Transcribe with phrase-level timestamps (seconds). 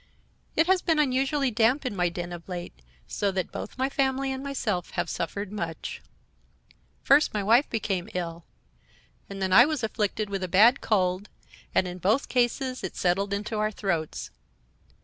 [0.55, 2.73] "It has been unusually damp in my den of late,
[3.07, 6.01] so that both my family and myself have suffered much.
[7.03, 8.43] First my wife became ill,
[9.29, 11.29] and then I was afflicted with a bad cold,
[11.75, 14.31] and in both cases it settled in our throats.